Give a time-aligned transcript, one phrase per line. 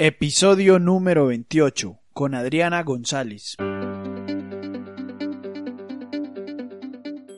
[0.00, 3.56] Episodio número 28 con Adriana González.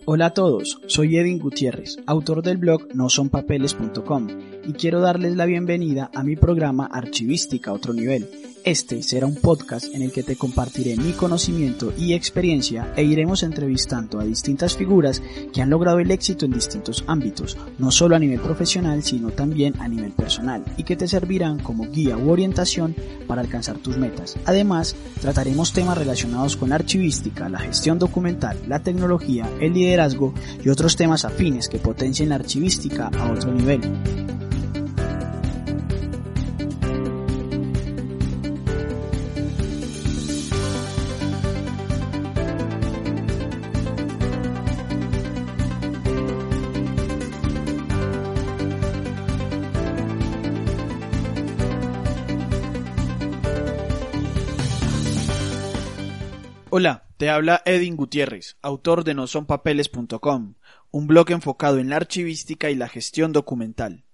[0.05, 4.29] Hola a todos, soy Edwin Gutiérrez, autor del blog nosonpapeles.com
[4.67, 8.29] y quiero darles la bienvenida a mi programa Archivística otro nivel
[8.65, 13.43] este será un podcast en el que te compartiré mi conocimiento y experiencia e iremos
[13.43, 18.19] entrevistando a distintas figuras que han logrado el éxito en distintos ámbitos, no solo a
[18.19, 22.95] nivel profesional, sino también a nivel personal, y que te servirán como guía u orientación
[23.27, 24.37] para alcanzar tus metas.
[24.45, 30.69] Además, trataremos temas relacionados con la archivística, la gestión documental, la tecnología, el liderazgo y
[30.69, 33.81] otros temas afines que potencien la archivística a otro nivel.
[56.73, 60.55] Hola, te habla Edwin Gutiérrez, autor de nosonpapeles.com,
[60.93, 64.05] un blog enfocado en la archivística y la gestión documental.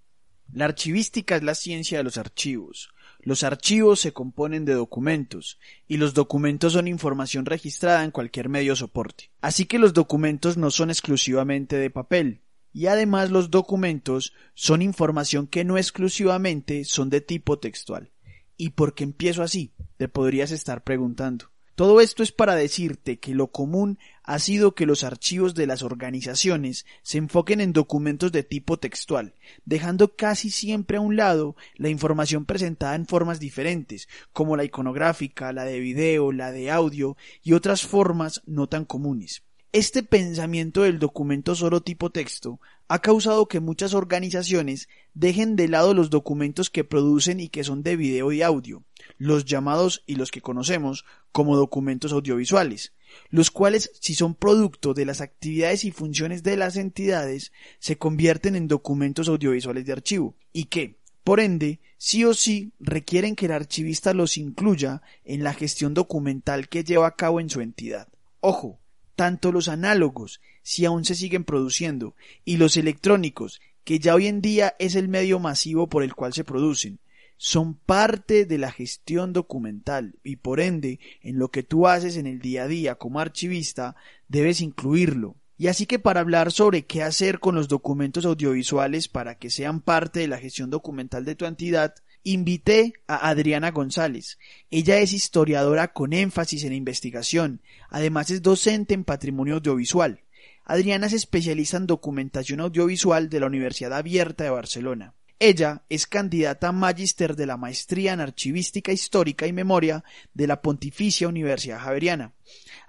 [0.51, 2.89] La archivística es la ciencia de los archivos.
[3.21, 8.75] Los archivos se componen de documentos, y los documentos son información registrada en cualquier medio
[8.75, 9.31] soporte.
[9.43, 12.41] Así que los documentos no son exclusivamente de papel,
[12.73, 18.12] y además los documentos son información que no exclusivamente son de tipo textual.
[18.57, 19.75] ¿Y por qué empiezo así?
[19.99, 21.51] Te podrías estar preguntando.
[21.77, 25.83] Todo esto es para decirte que lo común ha sido que los archivos de las
[25.83, 29.34] organizaciones se enfoquen en documentos de tipo textual,
[29.67, 35.53] dejando casi siempre a un lado la información presentada en formas diferentes, como la iconográfica,
[35.53, 39.43] la de video, la de audio y otras formas no tan comunes.
[39.73, 42.59] Este pensamiento del documento solo tipo texto
[42.89, 47.83] ha causado que muchas organizaciones dejen de lado los documentos que producen y que son
[47.83, 48.86] de video y audio,
[49.19, 52.93] los llamados y los que conocemos como documentos audiovisuales,
[53.31, 58.56] los cuales, si son producto de las actividades y funciones de las entidades, se convierten
[58.56, 63.53] en documentos audiovisuales de archivo, y que, por ende, sí o sí requieren que el
[63.53, 68.09] archivista los incluya en la gestión documental que lleva a cabo en su entidad.
[68.41, 68.78] Ojo,
[69.15, 74.41] tanto los análogos, si aún se siguen produciendo, y los electrónicos, que ya hoy en
[74.41, 76.99] día es el medio masivo por el cual se producen,
[77.37, 82.27] son parte de la gestión documental y por ende en lo que tú haces en
[82.27, 83.97] el día a día como archivista
[84.29, 85.37] debes incluirlo.
[85.59, 89.81] Y así que para hablar sobre qué hacer con los documentos audiovisuales para que sean
[89.81, 94.39] parte de la gestión documental de tu entidad, invité a Adriana González.
[94.71, 100.21] Ella es historiadora con énfasis en investigación, además es docente en patrimonio audiovisual.
[100.65, 105.15] Adriana se especializa en documentación audiovisual de la Universidad Abierta de Barcelona.
[105.39, 110.03] Ella es candidata magíster de la maestría en archivística histórica y memoria
[110.33, 112.33] de la Pontificia Universidad Javeriana.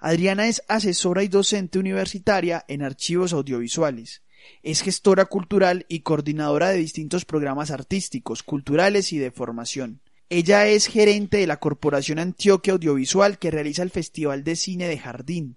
[0.00, 4.22] Adriana es asesora y docente universitaria en archivos audiovisuales.
[4.62, 10.00] Es gestora cultural y coordinadora de distintos programas artísticos, culturales y de formación.
[10.30, 14.98] Ella es gerente de la Corporación Antioquia Audiovisual que realiza el Festival de Cine de
[14.98, 15.56] Jardín.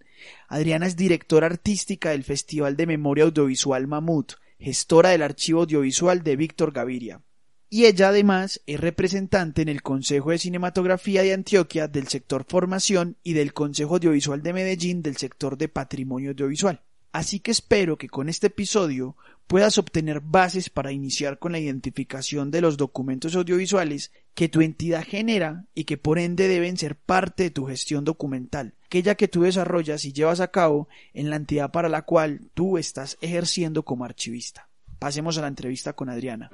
[0.49, 6.35] Adriana es directora artística del Festival de Memoria Audiovisual Mamut, gestora del archivo audiovisual de
[6.35, 7.23] Víctor Gaviria.
[7.69, 13.17] Y ella además es representante en el Consejo de Cinematografía de Antioquia del sector formación
[13.23, 16.83] y del Consejo Audiovisual de Medellín del sector de patrimonio audiovisual.
[17.11, 19.17] Así que espero que con este episodio
[19.47, 25.03] puedas obtener bases para iniciar con la identificación de los documentos audiovisuales que tu entidad
[25.05, 29.41] genera y que por ende deben ser parte de tu gestión documental, aquella que tú
[29.41, 34.05] desarrollas y llevas a cabo en la entidad para la cual tú estás ejerciendo como
[34.05, 34.69] archivista.
[34.97, 36.49] Pasemos a la entrevista con Adriana.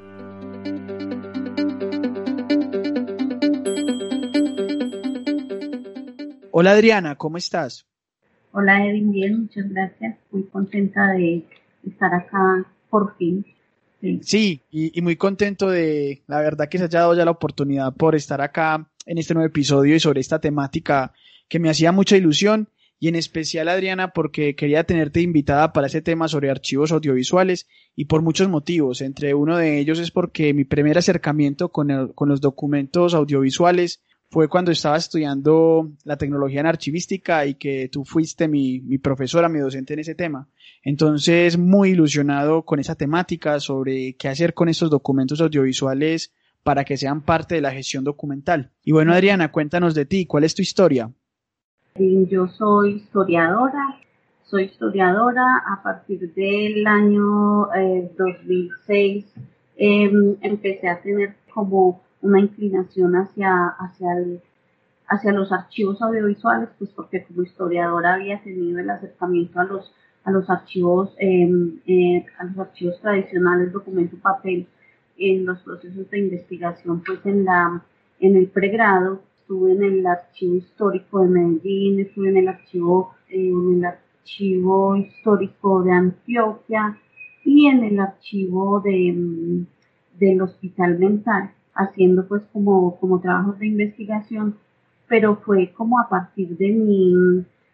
[6.51, 7.87] Hola Adriana, ¿cómo estás?
[8.59, 10.18] Hola Edwin, bien, muchas gracias.
[10.31, 11.44] Muy contenta de
[11.86, 13.45] estar acá por fin.
[14.21, 18.15] Sí, y, muy contento de la verdad que se haya dado ya la oportunidad por
[18.15, 21.13] estar acá en este nuevo episodio y sobre esta temática
[21.48, 22.69] que me hacía mucha ilusión
[23.00, 28.06] y en especial Adriana porque quería tenerte invitada para ese tema sobre archivos audiovisuales y
[28.06, 29.01] por muchos motivos.
[29.01, 34.50] Entre uno de ellos es porque mi primer acercamiento con, con los documentos audiovisuales fue
[34.50, 39.59] cuando estaba estudiando la tecnología en archivística y que tú fuiste mi, mi profesora, mi
[39.59, 40.50] docente en ese tema.
[40.83, 46.33] Entonces, muy ilusionado con esa temática sobre qué hacer con estos documentos audiovisuales
[46.63, 48.71] para que sean parte de la gestión documental.
[48.83, 51.09] Y bueno, Adriana, cuéntanos de ti, ¿cuál es tu historia?
[51.95, 53.97] Yo soy historiadora,
[54.44, 57.69] soy historiadora a partir del año
[58.18, 59.25] 2006.
[59.77, 64.09] Eh, em, empecé a tener como una inclinación hacia, hacia,
[65.07, 69.91] hacia los archivos audiovisuales, pues porque como historiadora había tenido el acercamiento a los,
[70.25, 74.68] a los archivos, em, eh, a los archivos tradicionales, documento papel,
[75.18, 77.81] en los procesos de investigación, pues en la,
[78.19, 83.77] en el pregrado, estuve en el archivo histórico de Medellín, estuve en el archivo, en
[83.77, 87.00] el archivo histórico de Antioquia
[87.44, 89.65] y en el archivo de,
[90.19, 94.57] del hospital mental haciendo pues como, como trabajos de investigación,
[95.07, 97.13] pero fue como a partir de mi,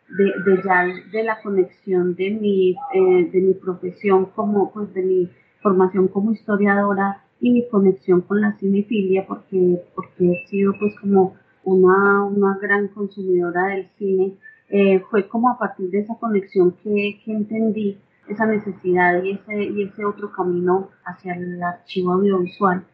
[0.09, 5.01] de, de ya de la conexión de mi, eh, de mi profesión como, pues de
[5.01, 5.29] mi
[5.61, 11.35] formación como historiadora y mi conexión con la cinefilia, porque, porque he sido pues como
[11.63, 14.33] una, una gran consumidora del cine,
[14.69, 17.97] eh, fue como a partir de esa conexión que, que entendí
[18.27, 22.85] esa necesidad y ese, y ese otro camino hacia el archivo audiovisual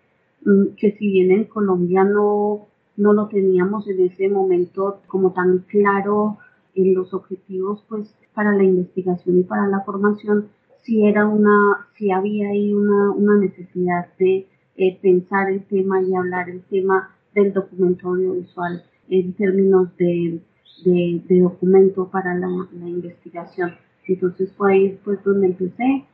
[0.77, 6.37] que si bien en Colombia no, no lo teníamos en ese momento como tan claro
[6.75, 10.49] en los objetivos pues para la investigación y para la formación,
[10.83, 14.47] sí era una, sí había ahí una, una necesidad de
[14.77, 20.39] eh, pensar el tema y hablar el tema del documento audiovisual en términos de,
[20.85, 23.73] de, de documento para la, la, investigación.
[24.07, 26.05] Entonces fue ahí pues donde empecé,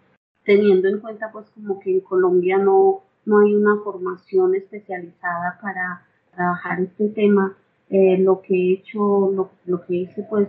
[0.44, 6.06] teniendo en cuenta pues como que en Colombia no, no hay una formación especializada para
[6.36, 7.56] trabajar este tema.
[7.90, 10.48] Eh, lo que he hecho, lo, lo que hice pues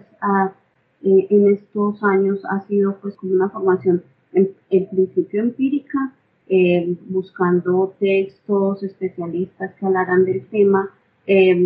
[1.02, 4.02] eh, en estos años ha sido pues como una formación
[4.32, 4.54] en,
[4.88, 6.12] principio empírica,
[6.48, 10.90] eh, buscando textos especialistas que hablaran del tema.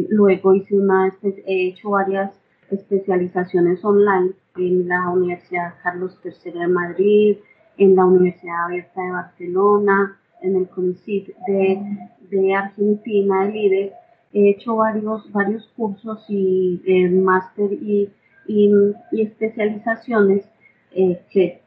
[0.08, 2.32] Luego hice una, he hecho varias
[2.70, 7.36] especializaciones online en la Universidad Carlos III de Madrid,
[7.76, 13.92] en la Universidad Abierta de Barcelona, en el CONICIT de, de Argentina, el IDE,
[14.32, 18.10] he hecho varios, varios cursos y eh, máster y,
[18.46, 18.70] y,
[19.12, 20.48] especializaciones
[20.92, 21.60] eh, que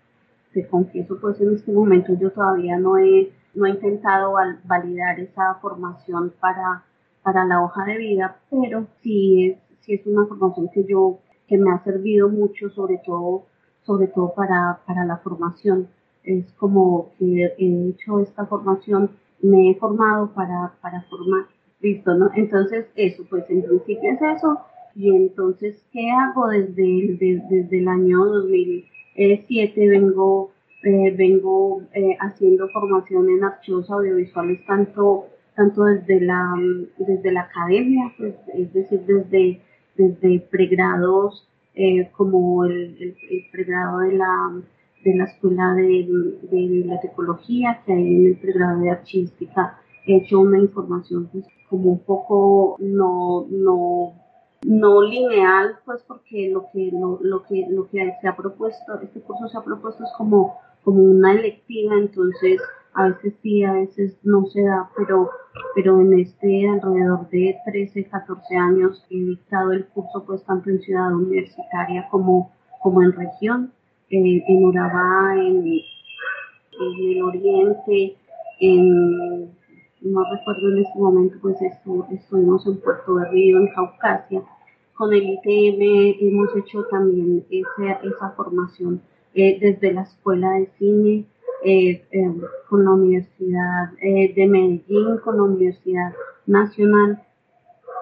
[0.53, 5.19] te confieso pues en este momento yo todavía no he, no he intentado val validar
[5.19, 6.83] esa formación para,
[7.23, 11.57] para la hoja de vida, pero sí es, sí es una formación que yo, que
[11.57, 13.45] me ha servido mucho, sobre todo,
[13.83, 15.87] sobre todo para, para la formación
[16.23, 19.11] es como que he hecho esta formación,
[19.41, 21.45] me he formado para, para formar,
[21.81, 22.31] listo, ¿no?
[22.35, 24.59] Entonces, eso, pues en principio es eso.
[24.95, 29.89] Y entonces, ¿qué hago desde, desde, desde el año 2007?
[29.89, 30.51] Vengo,
[30.83, 36.53] eh, vengo eh, haciendo formación en archivos audiovisuales, tanto, tanto desde, la,
[36.97, 39.61] desde la academia, pues, es decir, desde,
[39.95, 43.15] desde pregrados eh, como el,
[43.51, 44.61] pregrado de la
[45.03, 46.07] de la Escuela de,
[46.41, 51.99] de Bibliotecología, que en el pregrado de Archivística he hecho una información pues, como un
[51.99, 54.13] poco no, no,
[54.65, 59.21] no lineal, pues porque lo que, lo, lo, que, lo que se ha propuesto, este
[59.21, 62.61] curso se ha propuesto es como, como una electiva, entonces
[62.93, 65.29] a veces sí, a veces no se da, pero,
[65.75, 70.79] pero en este alrededor de 13, 14 años he dictado el curso pues tanto en
[70.81, 73.71] ciudad universitaria como, como en región
[74.09, 78.15] en, en Urabá, en, en, el oriente,
[78.59, 79.45] en,
[80.01, 84.41] no recuerdo en este momento, pues estu, estuvimos en Puerto de Río, en Caucasia.
[84.95, 89.01] Con el ITM hemos hecho también esa, esa formación
[89.33, 91.25] eh, desde la Escuela de Cine,
[91.65, 96.13] eh, eh, con la Universidad de Medellín, con la Universidad
[96.45, 97.23] Nacional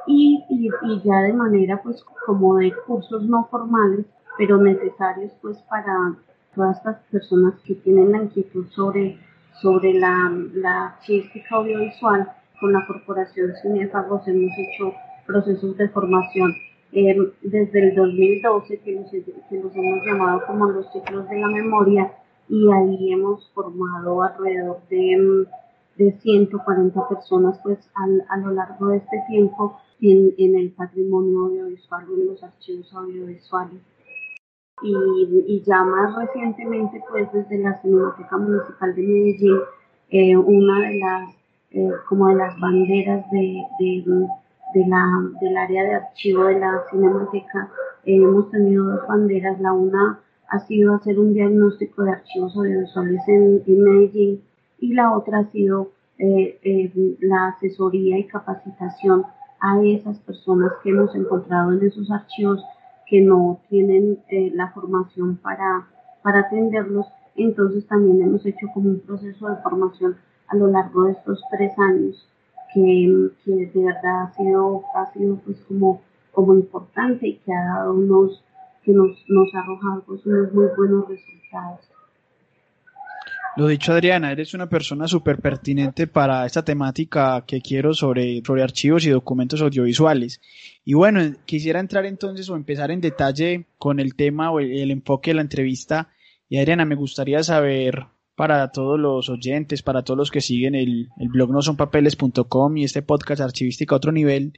[0.07, 4.05] y, y, y, ya de manera pues como de cursos no formales
[4.37, 6.15] pero necesarios pues para
[6.55, 9.17] todas estas personas que tienen la inquietud sobre,
[9.61, 10.97] sobre la, la
[11.51, 12.31] audiovisual.
[12.59, 14.93] Con la Corporación Cinefagos hemos hecho
[15.25, 16.53] procesos de formación
[16.91, 21.47] eh, desde el 2012 que los, que los hemos llamado como los ciclos de la
[21.47, 22.11] memoria
[22.49, 25.47] y ahí hemos formado alrededor de,
[25.95, 31.45] de 140 personas pues al, a lo largo de este tiempo en, en el patrimonio
[31.45, 33.81] audiovisual en los archivos audiovisuales
[34.83, 39.59] y, ya más recientemente, pues desde la Cinemateca Municipal de Medellín,
[40.09, 41.35] eh, una de las,
[41.71, 45.05] eh, como de las banderas de, de, la,
[45.39, 47.69] del área de archivo de la Cinemateca
[48.05, 49.59] eh, hemos tenido dos banderas.
[49.59, 50.19] La una
[50.49, 54.41] ha sido hacer un diagnóstico de archivos audiovisuales en, Medellín
[54.79, 55.91] y la otra ha sido
[57.19, 59.25] la asesoría y capacitación
[59.59, 62.63] a esas personas que hemos encontrado en esos archivos
[63.11, 64.19] que no tienen
[64.53, 65.85] la formación para,
[66.23, 67.05] para atenderlos.
[67.35, 70.15] Entonces también hemos hecho como un proceso de formación
[70.47, 72.25] a lo largo de estos tres años
[72.73, 76.01] que, que de verdad ha sido, ha sido pues como,
[76.31, 78.41] como importante y que ha dado unos,
[78.83, 81.90] que nos, nos ha arrojado pues unos muy buenos resultados.
[83.57, 88.63] Lo dicho Adriana, eres una persona súper pertinente para esta temática que quiero sobre, sobre
[88.63, 90.39] archivos y documentos audiovisuales.
[90.85, 95.31] Y bueno, quisiera entrar entonces o empezar en detalle con el tema o el enfoque
[95.31, 96.09] de la entrevista.
[96.47, 98.05] Y Adriana, me gustaría saber
[98.35, 103.01] para todos los oyentes, para todos los que siguen el, el blog nosonpapeles.com y este
[103.01, 104.53] podcast archivística a otro nivel,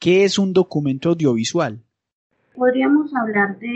[0.00, 1.80] ¿qué es un documento audiovisual?
[2.54, 3.68] Podríamos hablar de,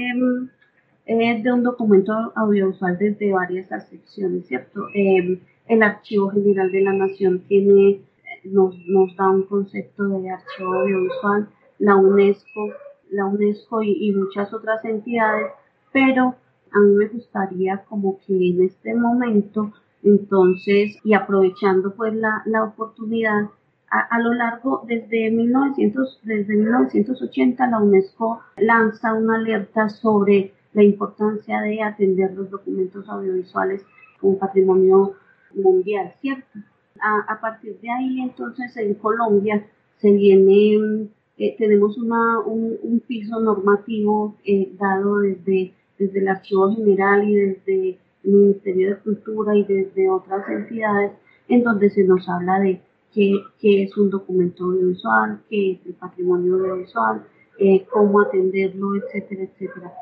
[1.06, 4.88] eh, de un documento audiovisual desde varias acepciones, ¿cierto?
[4.94, 8.00] Eh, el Archivo General de la Nación tiene,
[8.44, 11.48] nos, nos da un concepto de archivo audiovisual,
[11.78, 12.72] la UNESCO,
[13.10, 15.52] la UNESCO y muchas otras entidades,
[15.92, 16.34] pero
[16.72, 19.72] a mí me gustaría como que en este momento,
[20.02, 23.48] entonces, y aprovechando pues la, la oportunidad,
[23.90, 30.84] a, a, lo largo, desde, 1900, desde 1980, la UNESCO lanza una alerta sobre la
[30.84, 33.82] importancia de atender los documentos audiovisuales
[34.20, 35.14] como patrimonio
[35.54, 36.58] mundial, ¿cierto?
[37.00, 39.66] A, partir de ahí, entonces, en Colombia
[39.96, 47.34] se viene, eh, tenemos un, piso normativo eh, dado desde desde el Archivo General y
[47.34, 51.12] desde el Ministerio de Cultura y desde otras entidades,
[51.48, 52.80] en donde se nos habla de
[53.14, 57.24] qué, qué es un documento audiovisual, qué es el patrimonio audiovisual,
[57.58, 59.92] eh, cómo atenderlo, etcétera, etcétera.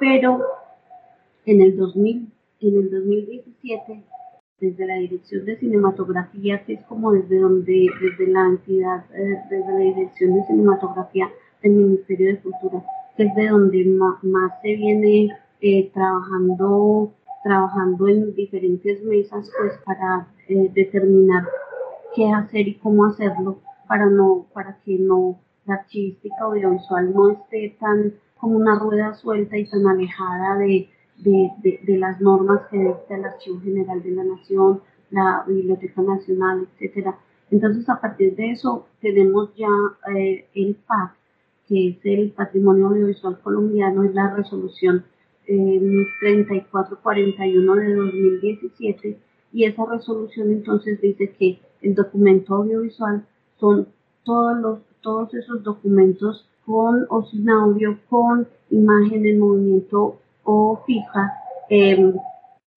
[0.00, 0.42] Pero
[1.44, 4.02] en el 2000, en el 2017,
[4.58, 9.72] desde la Dirección de Cinematografía, que es como desde donde, desde la entidad, eh, desde
[9.72, 11.30] la Dirección de Cinematografía
[11.62, 12.82] del Ministerio de Cultura,
[13.16, 13.84] que es de donde
[14.22, 17.12] más, se viene eh, trabajando,
[17.44, 21.44] trabajando en diferentes mesas pues para eh, determinar
[22.14, 27.76] qué hacer y cómo hacerlo para no, para que no la archivística audiovisual no esté
[27.80, 30.88] tan como una rueda suelta y tan alejada de,
[31.18, 36.68] de, de, las normas que dicta el Archivo General de la Nación, la Biblioteca Nacional,
[36.74, 37.18] etcétera.
[37.50, 39.68] Entonces, a partir de eso, tenemos ya
[40.14, 41.14] eh, el PAC,
[41.68, 45.04] que es el Patrimonio Audiovisual Colombiano, es la resolución
[45.46, 49.18] eh, 3441 de 2017
[49.52, 53.24] y esa resolución entonces dice que el documento audiovisual
[53.58, 53.88] son
[54.24, 61.32] todos los todos esos documentos con o sin audio, con imagen en movimiento o fija,
[61.70, 62.14] em,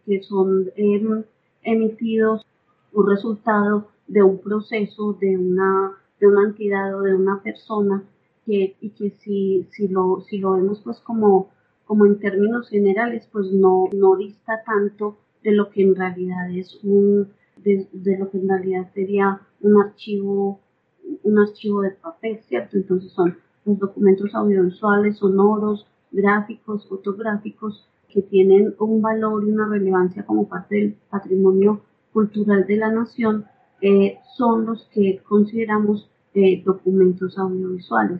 [0.06, 1.24] que son em,
[1.64, 2.46] emitidos
[2.94, 8.04] un resultado de un proceso de una, de una entidad o de una persona
[8.52, 11.50] y que si, si, lo, si lo vemos pues como,
[11.86, 16.80] como en términos generales, pues no, no dista tanto de lo que en realidad es
[16.84, 20.60] un, de, lo que en realidad sería un archivo,
[21.24, 22.78] un archivo de papel, ¿cierto?
[22.78, 23.38] Entonces son
[23.78, 30.96] documentos audiovisuales, sonoros, gráficos, fotográficos, que tienen un valor y una relevancia como parte del
[31.10, 33.46] patrimonio cultural de la nación,
[33.82, 38.20] eh, son los que consideramos eh, documentos audiovisuales.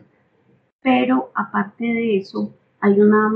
[0.82, 3.30] Pero aparte de eso hay una,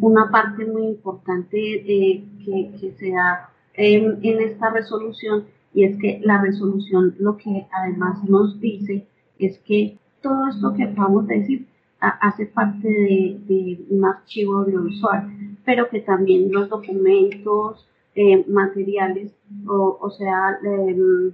[0.00, 6.20] una parte muy importante de, que, se da en, en, esta resolución y es que
[6.24, 9.06] la resolución lo que además nos dice
[9.38, 11.66] es que todo esto que acabamos de decir
[12.00, 15.30] hace parte de, de, un archivo audiovisual,
[15.64, 19.32] pero que también los documentos eh, materiales,
[19.66, 21.32] o, o sea, eh,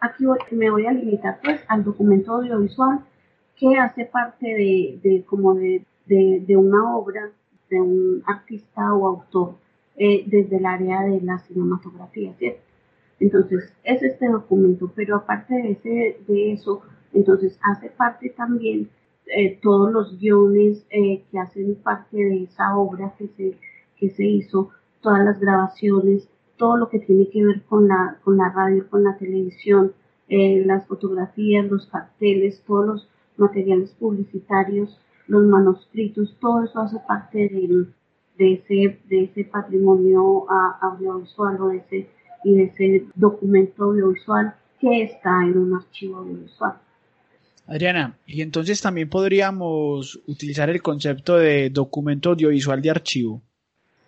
[0.00, 3.00] aquí me voy a limitar pues al documento audiovisual
[3.56, 7.30] que hace parte de, de como de, de, una obra
[7.68, 9.54] de un artista o autor
[9.96, 12.60] eh, desde el área de la cinematografía, ¿cierto?
[13.20, 18.90] Entonces, es este documento, pero aparte de, ese, de eso, entonces hace parte también
[19.26, 23.58] eh, todos los guiones eh, que hacen parte de esa obra que se,
[23.96, 28.36] que se hizo, todas las grabaciones, todo lo que tiene que ver con la, con
[28.36, 29.92] la radio, con la televisión,
[30.28, 37.86] las fotografías, los carteles, todos los materiales publicitarios, los manuscritos, todo eso hace parte de,
[38.36, 40.46] de ese, de ese patrimonio
[40.80, 42.08] audiovisual o de ese,
[42.44, 46.74] y de ese documento audiovisual que está en un archivo audiovisual.
[47.68, 53.42] Adriana, y entonces también podríamos utilizar el concepto de documento audiovisual de archivo.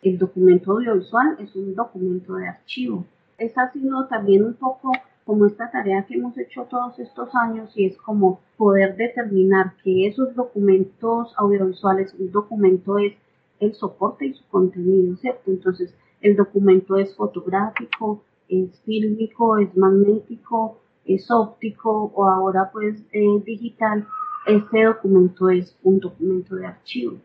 [0.02, 3.04] El documento audiovisual es un documento de archivo.
[3.36, 4.92] Es ha sido también un poco
[5.26, 10.06] como esta tarea que hemos hecho todos estos años y es como poder determinar que
[10.06, 13.12] esos documentos audiovisuales, un documento es
[13.60, 15.50] el soporte y su contenido, ¿cierto?
[15.50, 23.02] Entonces, el documento es fotográfico, es fílmico, es magnético, es óptico o ahora pues
[23.44, 24.06] digital.
[24.46, 27.18] Este documento es un documento de archivo.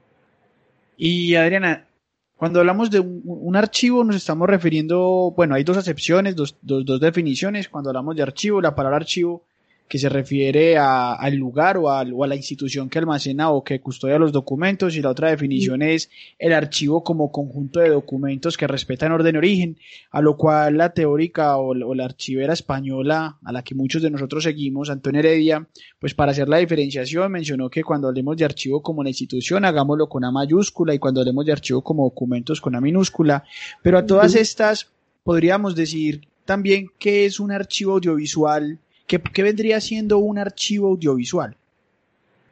[0.98, 1.88] Y Adriana,
[2.36, 7.70] cuando hablamos de un, archivo nos estamos refiriendo, bueno, hay dos acepciones, dos, dos, definiciones.
[7.70, 9.44] Cuando hablamos de archivo, la palabra archivo
[9.88, 14.32] que se refiere al lugar o a, la institución que almacena o que custodia los
[14.32, 19.36] documentos y la otra definición es el archivo como conjunto de documentos que respetan orden
[19.36, 19.78] y origen,
[20.10, 24.44] a lo cual la teórica o, la archivera española a la que muchos de nosotros
[24.44, 25.68] seguimos, Antonio Heredia,
[26.00, 30.10] pues para hacer la diferenciación mencionó que cuando hablemos de archivo como la institución hagámoslo
[30.10, 33.44] con A mayúscula y cuando hablemos de archivo como documentos con A minúscula,
[33.84, 34.90] pero a todas estas
[35.24, 41.56] podríamos decir también que es un archivo audiovisual ¿Qué, vendría siendo un archivo audiovisual?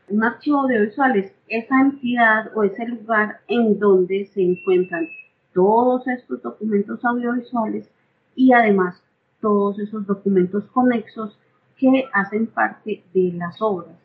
[0.10, 5.10] Un archivo audiovisual es esa entidad o ese lugar en donde se encuentran
[5.54, 7.90] todos estos documentos audiovisuales
[8.36, 9.02] y además
[9.42, 11.38] todos esos documentos conexos
[11.78, 13.96] que hacen parte de las obras.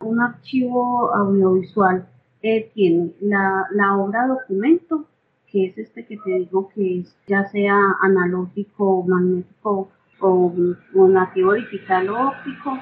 [0.00, 2.06] Un archivo audiovisual
[2.42, 5.06] eh, tiene la, la, obra documento,
[5.50, 9.88] que es este que te digo que es ya sea analógico, magnético
[10.22, 12.78] o, nativo digital o óptico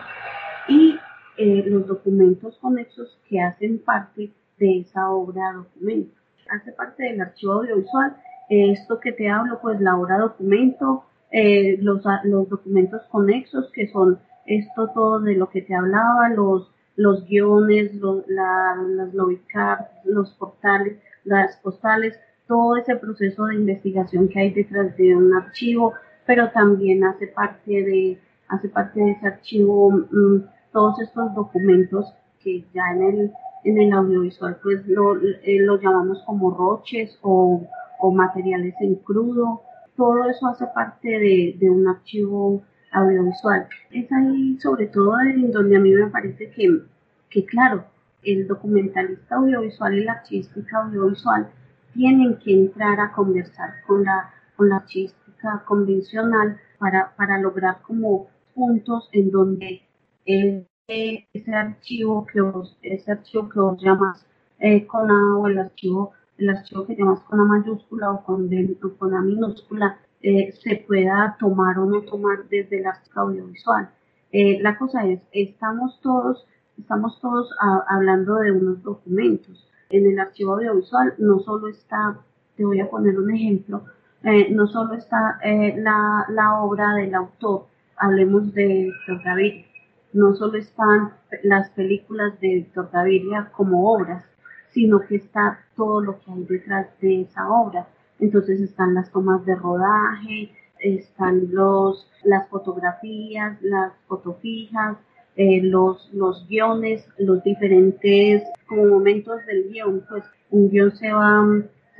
[0.68, 0.98] y
[1.36, 6.14] eh, los documentos conexos que hacen parte de esa obra documento.
[6.50, 8.16] Hace parte del archivo audiovisual.
[8.48, 14.18] esto que te hablo, pues la obra documento, eh, los, los documentos conexos que son
[14.46, 21.56] esto todo de lo que te hablaba, los, los guiones, las logicards, los portales, las
[21.58, 25.94] postales, todo ese proceso de investigación que hay detrás de un archivo,
[26.30, 28.16] pero también hace parte de,
[28.46, 33.32] hace parte de ese archivo mm, todos estos documentos que ya en el,
[33.64, 37.66] en el audiovisual pues lo, eh, llamamos como roches o,
[37.98, 39.62] o, materiales en crudo.
[39.96, 42.62] Todo eso hace parte de, de un archivo
[42.92, 43.66] audiovisual.
[43.90, 46.80] Es ahí sobre todo en donde a mí me parece que,
[47.28, 47.86] que claro,
[48.22, 51.48] el documentalista audiovisual y la artística audiovisual
[51.92, 54.30] tienen que entrar a conversar con la,
[54.60, 59.80] con la artística convencional para, para lograr como puntos en donde
[60.26, 64.26] ese archivo que vos, ese archivo que vos llamas
[64.58, 68.50] eh, con A o el archivo, el archivo que llamas con A mayúscula o con,
[68.98, 73.88] con A minúscula eh, se pueda tomar o no tomar desde la audiovisual.
[74.30, 76.46] Eh, la cosa es, estamos todos,
[76.78, 77.48] estamos todos
[77.88, 79.66] hablando de unos documentos.
[79.88, 82.18] En el archivo audiovisual no solo está,
[82.58, 83.86] te voy a poner un ejemplo,
[84.22, 89.64] eh, no solo está eh, la, la, obra del autor, hablemos de Víctor Gaviria,
[90.12, 94.24] no solo están las películas de Víctor Gaviria como obras,
[94.72, 97.88] sino que está todo lo que hay detrás de esa obra.
[98.18, 104.96] Entonces están las tomas de rodaje, están los, las fotografías, las fotofijas,
[105.36, 111.42] eh, los, los guiones, los diferentes momentos del guion, pues un guion se va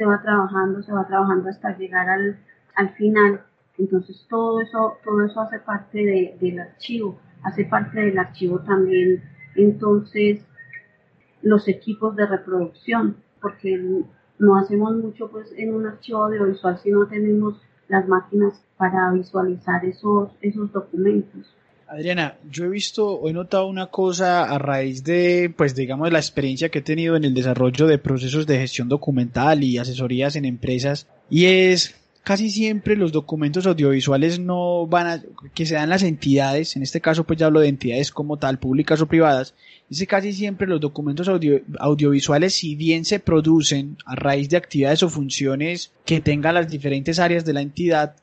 [0.01, 2.39] se va trabajando, se va trabajando hasta llegar al,
[2.75, 3.43] al final.
[3.77, 9.23] Entonces todo eso, todo eso hace parte de, del archivo, hace parte del archivo también
[9.57, 10.43] entonces
[11.43, 14.03] los equipos de reproducción, porque
[14.39, 19.85] no hacemos mucho pues en un archivo audiovisual si no tenemos las máquinas para visualizar
[19.85, 21.55] esos, esos documentos.
[21.91, 26.21] Adriana, yo he visto o he notado una cosa a raíz de, pues digamos, la
[26.21, 30.45] experiencia que he tenido en el desarrollo de procesos de gestión documental y asesorías en
[30.45, 35.23] empresas, y es casi siempre los documentos audiovisuales no van a,
[35.53, 38.61] que se dan las entidades, en este caso pues ya hablo de entidades como tal,
[38.61, 39.55] públicas o privadas,
[39.89, 41.29] dice casi siempre los documentos
[41.81, 47.19] audiovisuales, si bien se producen a raíz de actividades o funciones que tengan las diferentes
[47.19, 48.15] áreas de la entidad,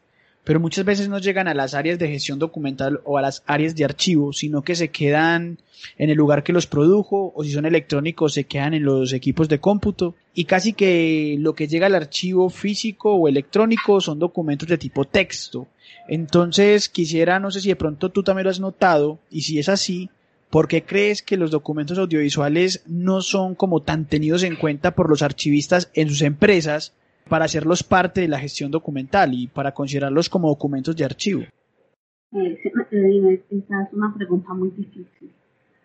[0.47, 3.75] pero muchas veces no llegan a las áreas de gestión documental o a las áreas
[3.75, 5.57] de archivo, sino que se quedan
[5.97, 9.49] en el lugar que los produjo o si son electrónicos se quedan en los equipos
[9.49, 14.69] de cómputo y casi que lo que llega al archivo físico o electrónico son documentos
[14.69, 15.67] de tipo texto.
[16.07, 19.67] Entonces quisiera, no sé si de pronto tú también lo has notado y si es
[19.67, 20.09] así,
[20.49, 25.09] ¿por qué crees que los documentos audiovisuales no son como tan tenidos en cuenta por
[25.09, 26.93] los archivistas en sus empresas
[27.27, 31.41] para hacerlos parte de la gestión documental y para considerarlos como documentos de archivo?
[32.33, 32.59] Eh,
[33.49, 35.31] esa es una pregunta muy difícil.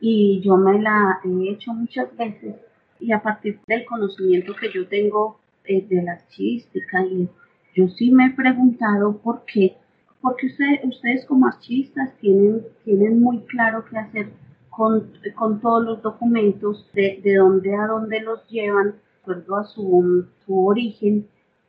[0.01, 2.57] y yo me la he hecho muchas veces
[2.99, 7.29] y a partir del conocimiento que yo tengo eh, de la archivística y
[7.75, 9.77] yo sí me he preguntado por qué,
[10.21, 14.29] porque ustedes como archivistas tienen, tienen muy claro qué hacer
[14.71, 20.27] con, con todos los documentos, de, de dónde a dónde los llevan, acuerdo a su,
[20.45, 21.29] su origen,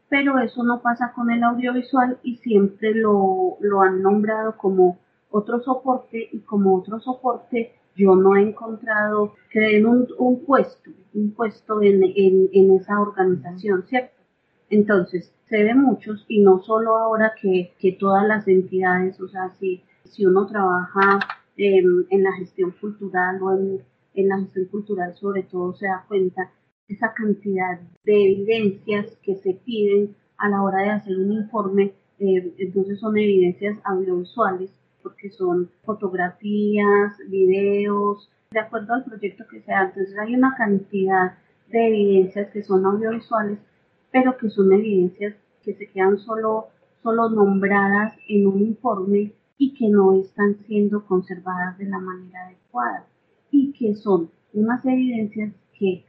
[0.09, 4.97] pero eso no pasa con el audiovisual y siempre lo, lo han nombrado como
[5.29, 10.89] otro soporte y como otro soporte yo no he encontrado que den un, un puesto,
[11.13, 14.15] un puesto en, en, en, esa organización, ¿cierto?
[14.69, 19.51] Entonces, se ve muchos y no solo ahora que, que todas las entidades, o sea,
[19.59, 21.19] si, si uno trabaja
[21.55, 23.83] en la gestión cultural o en,
[24.15, 26.49] en la gestión cultural sobre todo se da cuenta
[26.87, 32.53] esa cantidad de evidencias que se piden a la hora de hacer un informe, eh,
[32.57, 39.85] entonces son evidencias audiovisuales porque son fotografías, videos, de acuerdo al proyecto que sea.
[39.85, 41.37] Entonces hay una cantidad
[41.69, 43.59] de evidencias que son audiovisuales,
[44.11, 46.67] pero que son evidencias que se quedan solo,
[47.01, 53.07] solo nombradas en un informe y que no están siendo conservadas de la manera adecuada
[53.51, 56.05] y que son unas evidencias que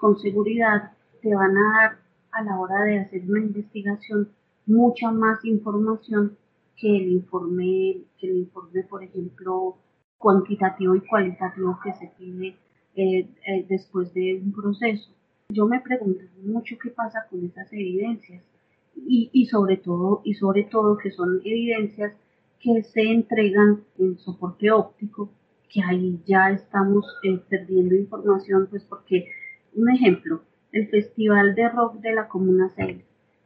[0.00, 1.98] con seguridad te van a dar
[2.32, 4.30] a la hora de hacer una investigación
[4.66, 6.36] mucha más información
[6.76, 9.76] que el informe, que el informe, por ejemplo,
[10.16, 12.56] cuantitativo y cualitativo que se tiene
[12.94, 15.10] eh, eh, después de un proceso.
[15.50, 18.42] Yo me pregunto mucho qué pasa con esas evidencias
[18.94, 22.14] y, y sobre todo y sobre todo que son evidencias
[22.60, 25.30] que se entregan en soporte óptico,
[25.70, 29.26] que ahí ya estamos eh, perdiendo información, pues porque,
[29.74, 32.98] un ejemplo, el Festival de Rock de la Comuna 6.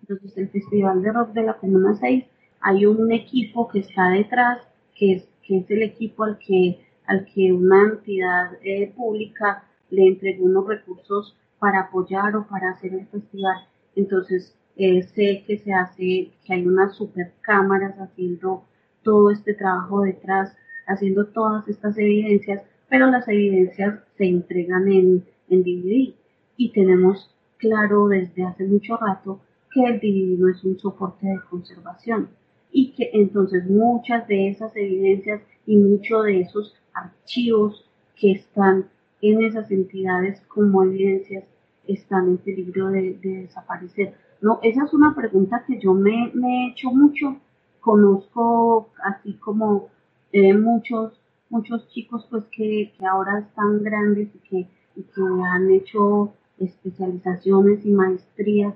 [0.03, 2.25] Entonces, el Festival de Rock de la Comuna 6
[2.61, 4.59] hay un equipo que está detrás,
[4.95, 10.09] que es, que es el equipo al que, al que una entidad eh, pública le
[10.09, 13.67] entregó unos recursos para apoyar o para hacer el festival.
[13.97, 18.65] Entonces, eh, sé que se hace, que hay unas super cámaras haciendo
[19.03, 20.57] todo este trabajo detrás,
[20.87, 26.15] haciendo todas estas evidencias, pero las evidencias se entregan en, en DVD
[26.57, 29.41] y tenemos claro desde hace mucho rato
[29.73, 32.29] que el DVD no es un soporte de conservación
[32.71, 38.87] y que entonces muchas de esas evidencias y muchos de esos archivos que están
[39.21, 41.45] en esas entidades como evidencias
[41.87, 44.15] están en peligro de, desaparecer.
[44.41, 47.37] No, esa es una pregunta que yo me, he hecho mucho.
[47.81, 49.89] Conozco así como
[50.33, 51.19] eh, muchos
[51.51, 54.69] muchos chicos pues que, que, ahora están grandes y que,
[55.03, 58.75] que han hecho especializaciones y maestrías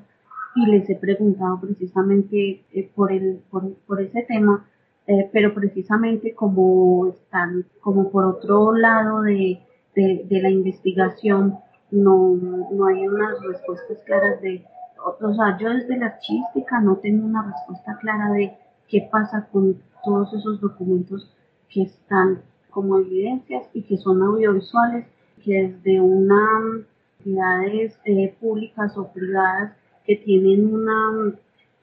[0.55, 4.67] y les he preguntado precisamente eh, por, el, por, por, ese tema,
[5.07, 9.61] eh, pero precisamente como están como por otro lado de,
[9.95, 11.59] de, la investigación,
[11.91, 12.37] no,
[12.71, 14.65] no hay unas respuestas claras de,
[15.05, 18.57] o, sea, yo desde la archística no tengo una respuesta clara de
[18.89, 21.35] qué pasa con todos esos documentos
[21.69, 25.07] que están como evidencias y que son audiovisuales,
[25.49, 26.85] desde una
[27.29, 29.73] entidades eh, públicas o privadas
[30.05, 31.35] que tienen una,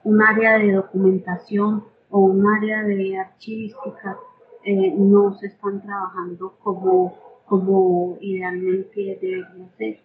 [0.04, 4.16] un área de documentación o un área de archivística
[4.64, 10.00] eh, no se están trabajando como, como idealmente debería ser.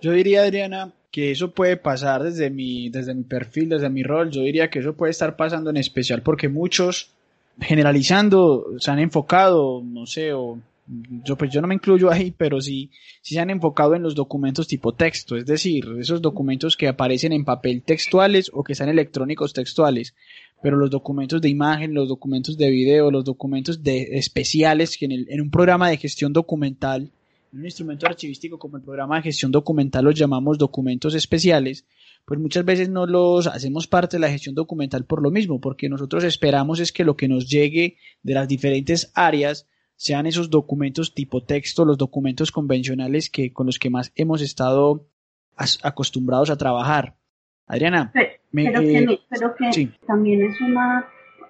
[0.00, 4.30] Yo diría, Adriana, que eso puede pasar desde mi, desde mi perfil, desde mi rol.
[4.30, 7.14] Yo diría que eso puede estar pasando en especial porque muchos,
[7.60, 10.58] generalizando, se han enfocado, no sé, o
[11.24, 14.14] yo pues yo no me incluyo ahí, pero sí, sí se han enfocado en los
[14.14, 18.88] documentos tipo texto, es decir, esos documentos que aparecen en papel textuales o que están
[18.88, 20.14] electrónicos textuales,
[20.62, 25.26] pero los documentos de imagen, los documentos de video, los documentos de especiales que en,
[25.28, 27.10] en un programa de gestión documental,
[27.52, 31.84] en un instrumento archivístico como el programa de gestión documental los llamamos documentos especiales,
[32.24, 35.88] pues muchas veces no los hacemos parte de la gestión documental por lo mismo, porque
[35.88, 39.66] nosotros esperamos es que lo que nos llegue de las diferentes áreas
[40.02, 45.06] sean esos documentos tipo texto, los documentos convencionales que con los que más hemos estado
[45.84, 47.14] acostumbrados a trabajar.
[47.68, 51.06] Adriana, pero, que, pero que también es una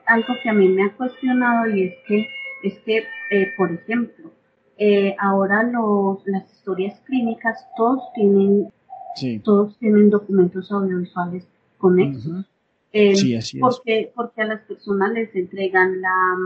[0.07, 2.29] algo que a mí me ha cuestionado y es que
[2.63, 2.99] es que
[3.31, 4.31] eh, por ejemplo
[4.77, 8.71] eh, ahora los las historias clínicas todos tienen
[9.43, 12.45] todos tienen documentos audiovisuales conexos.
[12.93, 16.37] Eh, sí, así porque porque a las personas les entregan la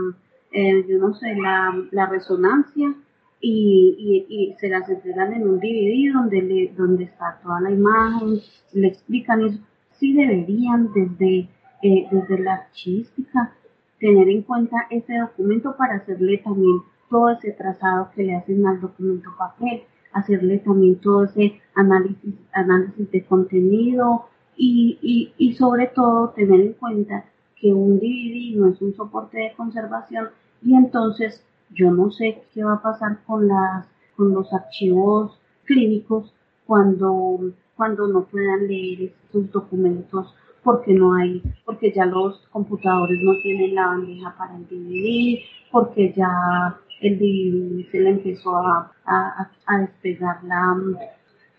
[0.51, 2.93] eh, yo no sé, la, resonancia
[3.41, 8.39] y, y, se las entregan en un DVD donde, le, donde está toda la imagen,
[8.73, 9.59] le explican eso.
[9.91, 11.49] Sí deberían desde,
[11.81, 13.53] eh, desde la archística
[13.99, 18.79] tener en cuenta ese documento para hacerle también todo ese trazado que le hacen al
[18.79, 19.83] documento papel,
[20.13, 26.73] hacerle también todo ese análisis, análisis de contenido y, y, y sobre todo tener en
[26.73, 27.25] cuenta
[27.59, 30.29] que un DVD no es un soporte de conservación
[30.63, 31.43] y entonces
[31.73, 36.33] yo no sé qué va a pasar con las con los archivos clínicos
[36.65, 37.39] cuando
[37.75, 40.33] cuando no puedan leer estos documentos
[40.67, 45.39] porque no hay, porque ya los computadores no tienen la bandeja para el DVD,
[45.71, 50.77] porque ya el DVD se le empezó a, a, despegar la,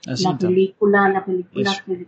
[0.05, 2.07] la, película, la película que,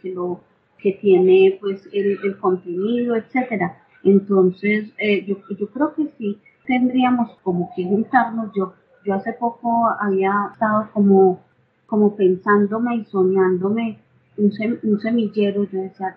[0.00, 0.40] que, lo,
[0.82, 3.78] que tiene pues el, contenido, etcétera.
[4.02, 8.52] Entonces, eh, yo, yo creo que sí tendríamos como que juntarnos.
[8.54, 11.40] Yo, yo hace poco había estado como,
[11.86, 13.98] como pensándome y soñándome
[14.36, 15.64] un, semillero.
[15.64, 16.16] Yo decía,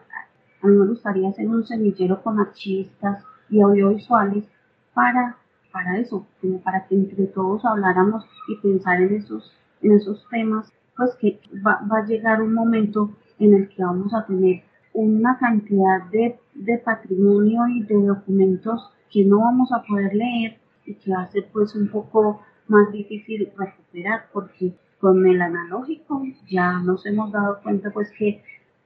[0.62, 4.45] a mí me gustaría hacer un semillero con archivistas y audiovisuales
[4.93, 5.38] para,
[5.71, 6.26] para eso,
[6.63, 11.82] para que entre todos habláramos y pensar en esos, en esos temas, pues que va,
[11.91, 16.78] va a llegar un momento en el que vamos a tener una cantidad de, de
[16.80, 21.50] patrimonio y de documentos que no vamos a poder leer y que va a ser
[21.52, 27.91] pues un poco más difícil recuperar porque con el analógico ya nos hemos dado cuenta
[27.91, 28.43] pues que,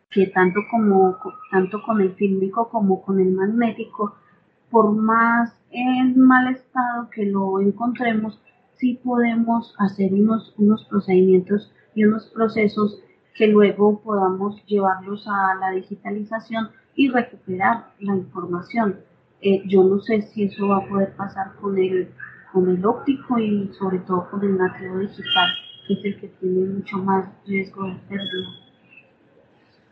[0.09, 1.17] que tanto como
[1.51, 4.15] tanto con el fílmico como con el magnético
[4.69, 8.41] por más en mal estado que lo encontremos
[8.77, 13.01] sí podemos hacer unos unos procedimientos y unos procesos
[13.37, 18.97] que luego podamos llevarlos a la digitalización y recuperar la información
[19.41, 22.09] eh, yo no sé si eso va a poder pasar con el,
[22.51, 25.49] con el óptico y sobre todo con el nativo digital,
[25.87, 28.47] que es el que tiene mucho más riesgo de pérdida.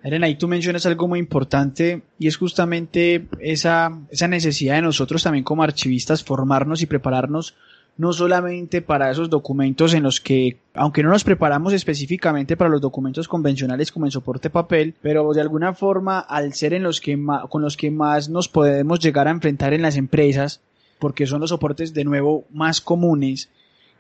[0.02, 5.24] Elena, ahí tú mencionas algo muy importante y es justamente esa, esa necesidad de nosotros
[5.24, 7.56] también como archivistas formarnos y prepararnos
[7.98, 12.82] no solamente para esos documentos en los que, aunque no nos preparamos específicamente para los
[12.82, 17.18] documentos convencionales como en soporte papel, pero de alguna forma al ser en los que
[17.50, 20.62] con los que más nos podemos llegar a enfrentar en las empresas,
[21.00, 23.50] porque son los soportes de nuevo más comunes,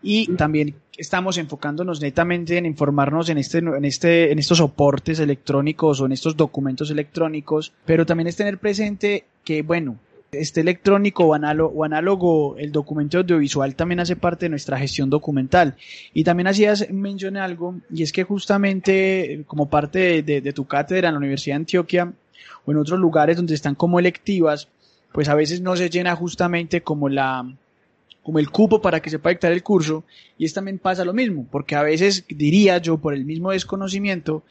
[0.01, 5.99] y también estamos enfocándonos netamente en informarnos en este, en este, en estos soportes electrónicos
[5.99, 9.97] o en estos documentos electrónicos, pero también es tener presente que, bueno,
[10.41, 11.33] este electrónico o
[11.83, 15.75] análogo, el documento audiovisual también hace parte de nuestra gestión documental.
[16.13, 21.15] Y también hacías mencioné algo, y es que justamente como parte de, tu cátedra en
[21.15, 22.13] la Universidad de Antioquia
[22.65, 24.67] o en otros lugares donde están como electivas,
[25.11, 27.45] pues a veces no se llena justamente como la
[28.23, 30.03] como el cupo para que se pueda dictar el curso
[30.35, 34.41] y es también pasa lo mismo, porque a veces diría yo por el mismo desconocimiento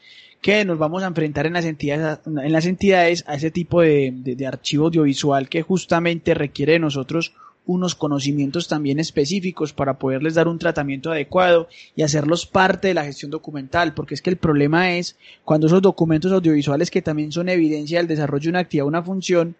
[0.45, 4.13] que nos vamos a enfrentar en las entidades, en las entidades a ese tipo de,
[4.13, 7.33] de, archivo audiovisual que justamente requiere de nosotros
[7.65, 13.05] unos conocimientos también específicos para poderles dar un tratamiento adecuado y hacerlos parte de la
[13.05, 17.49] gestión documental, porque es que el problema es cuando esos documentos audiovisuales que también son
[17.49, 19.55] evidencia del desarrollo de una actividad, una función,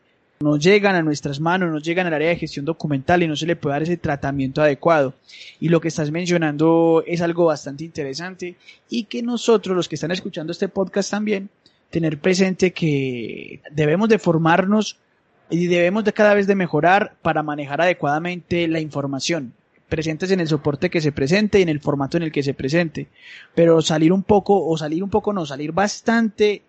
[0.45, 3.47] no llegan a nuestras manos, no llegan al área de gestión documental y no se
[3.47, 5.15] le puede dar ese tratamiento adecuado.
[5.59, 8.55] Y lo que estás mencionando es algo bastante interesante
[8.87, 11.49] y que nosotros, los que están escuchando este podcast también,
[11.89, 14.97] tener presente que debemos de formarnos
[15.49, 19.53] y debemos de cada vez de mejorar para manejar adecuadamente la información
[19.89, 22.53] presentes en el soporte que se presente y en el formato en el que se
[22.53, 23.07] presente,
[23.55, 26.63] pero salir un poco o salir un poco no, salir bastante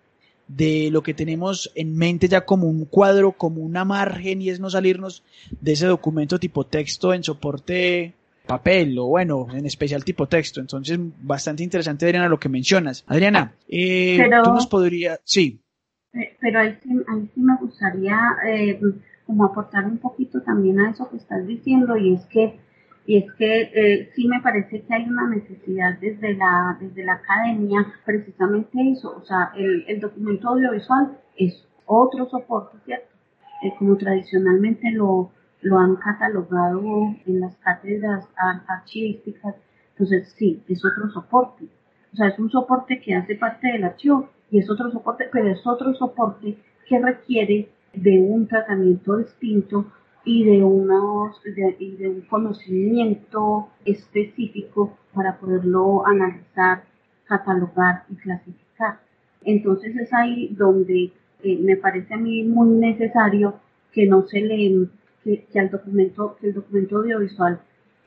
[0.47, 4.59] de lo que tenemos en mente ya como un cuadro, como una margen y es
[4.59, 5.23] no salirnos
[5.61, 8.13] de ese documento tipo texto en soporte
[8.47, 10.61] papel o bueno, en especial tipo texto.
[10.61, 13.03] Entonces, bastante interesante, Adriana, lo que mencionas.
[13.07, 15.59] Adriana, eh, tú nos podrías, sí.
[16.13, 18.17] Eh, pero ahí sí, ahí sí me gustaría
[18.49, 18.79] eh,
[19.25, 22.59] como aportar un poquito también a eso que estás diciendo y es que
[23.07, 27.13] y es que eh, sí me parece que hay una necesidad desde la, desde la
[27.13, 33.07] academia, precisamente eso, o sea, el, el documento audiovisual es otro soporte, ¿cierto?
[33.63, 36.81] Eh, como tradicionalmente lo, lo han catalogado
[37.25, 38.27] en las cátedras
[38.67, 39.55] archivísticas,
[39.91, 41.63] entonces sí, es otro soporte,
[42.11, 45.47] o sea, es un soporte que hace parte del archivo y es otro soporte, pero
[45.47, 49.85] es otro soporte que requiere de un tratamiento distinto
[50.27, 56.83] y de, unos, de, un conocimiento específico para poderlo analizar,
[57.25, 58.99] catalogar y clasificar.
[59.45, 61.13] Entonces es ahí donde
[61.43, 63.61] eh, me parece a mí muy necesario
[63.93, 64.89] que no se le,
[65.23, 67.61] que, al documento, que el documento audiovisual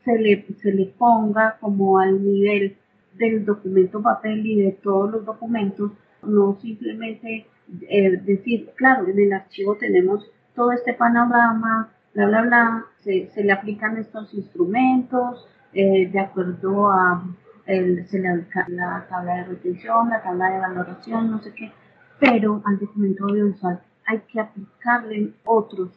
[0.04, 2.76] se le, se le ponga como al nivel
[3.14, 7.46] del documento papel y de todos los documentos, no simplemente
[7.88, 13.44] eh, decir, claro, en el archivo tenemos todo este panorama bla, bla, bla, se, se
[13.44, 17.22] le aplican estos instrumentos eh, de acuerdo a,
[17.66, 21.72] el, se le aplica la tabla de retención, la tabla de valoración, no sé qué,
[22.18, 25.90] pero al documento audiovisual hay que aplicarle otros,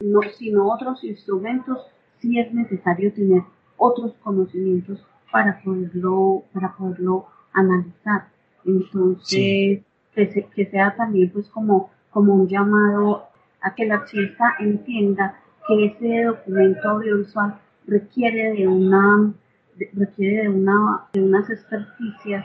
[0.00, 1.86] no, sino otros instrumentos,
[2.20, 3.42] si es necesario tener
[3.76, 8.28] otros conocimientos para poderlo, para poderlo analizar.
[8.64, 9.82] Entonces,
[10.14, 13.26] que, que sea también pues como, como un llamado
[13.60, 19.32] a que el artista entienda que ese documento audiovisual requiere de una
[19.94, 22.44] requiere de una de unas experticias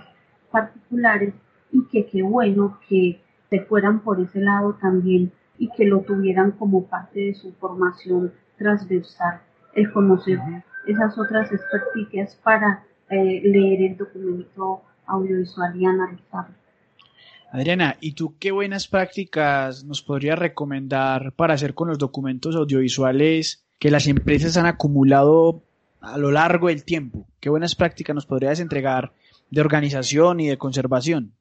[0.52, 1.34] particulares
[1.72, 6.52] y que qué bueno que se fueran por ese lado también y que lo tuvieran
[6.52, 9.42] como parte de su formación transversal
[9.74, 10.40] el conocer
[10.86, 16.56] esas otras experticias para eh, leer el documento audiovisual y analizarlo.
[17.54, 23.63] Adriana, ¿y tú qué buenas prácticas nos podrías recomendar para hacer con los documentos audiovisuales
[23.80, 25.62] que las empresas han acumulado
[26.02, 27.28] a lo largo del tiempo?
[27.39, 29.13] ¿Qué buenas prácticas nos podrías entregar
[29.52, 31.34] de organización y de conservación?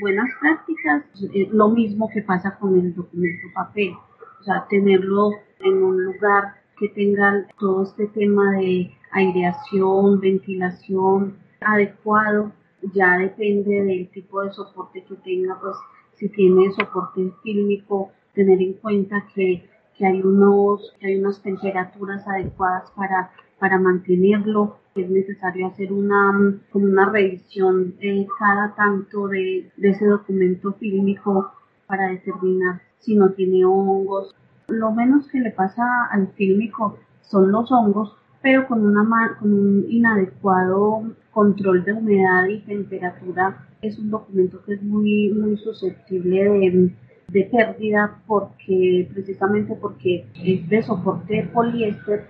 [0.00, 1.02] Buenas prácticas,
[1.34, 3.94] eh, lo mismo que pasa con el documento papel,
[4.40, 12.52] o sea, tenerlo en un lugar que tenga todo este tema de aireación, ventilación adecuado
[12.94, 15.76] ya depende del tipo de soporte que tenga, pues
[16.14, 22.26] si tiene soporte fílmico, tener en cuenta que, que hay, unos, que hay unas temperaturas
[22.26, 29.70] adecuadas para, para mantenerlo, es necesario hacer una, como una revisión eh, cada tanto de,
[29.76, 31.52] de ese documento fílmico
[31.86, 34.34] para determinar si no tiene hongos.
[34.68, 39.86] Lo menos que le pasa al fílmico son los hongos, pero con, una, con un
[39.88, 41.04] inadecuado
[41.36, 46.90] control de humedad y temperatura es un documento que es muy, muy susceptible de,
[47.28, 52.24] de pérdida porque precisamente porque es de soporte poliéster,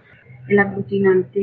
[0.49, 1.39] el aglutinante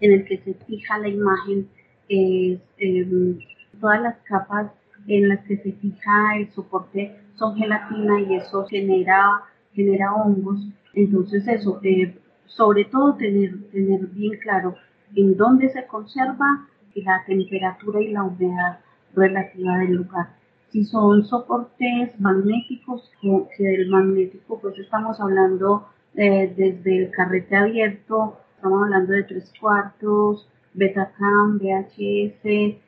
[0.00, 1.68] en el que se fija la imagen
[2.08, 3.40] es em,
[3.78, 4.72] todas las capas
[5.06, 9.42] en las que se fija el soporte son gelatina y eso genera
[9.74, 10.66] genera hongos.
[10.94, 14.76] Entonces eso eh, sobre todo tener, tener bien claro
[15.14, 16.66] en dónde se conserva
[17.02, 18.78] la temperatura y la humedad
[19.14, 20.28] relativa del lugar.
[20.70, 28.38] Si son soportes magnéticos, que, del magnético pues estamos hablando eh, desde el carrete abierto,
[28.56, 32.78] estamos hablando de tres cuartos, Betacam, VHS, eh,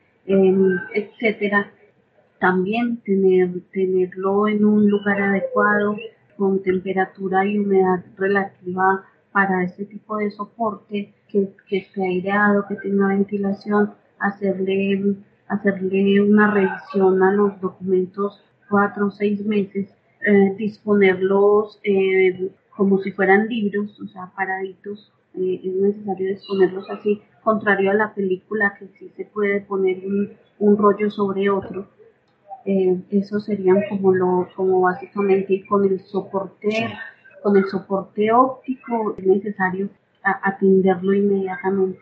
[0.93, 1.71] etcétera.
[2.39, 5.95] También tener, tenerlo en un lugar adecuado,
[6.37, 12.75] con temperatura y humedad relativa para este tipo de soporte que, que esté aireado, que
[12.75, 15.15] tenga ventilación, hacerle,
[15.47, 19.89] hacerle una revisión a los documentos cuatro o seis meses,
[20.25, 27.21] eh, disponerlos eh, como si fueran libros, o sea, paraditos, eh, es necesario disponerlos así,
[27.43, 31.87] contrario a la película que sí se puede poner un, un rollo sobre otro.
[32.65, 36.69] eso serían como lo, como básicamente con el soporte
[37.41, 39.89] con el soporte óptico es necesario
[40.23, 41.99] atenderlo inmediatamente